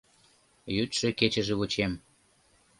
Йӱдшӧ-кечыже 0.75 1.53
вучем. 1.59 1.91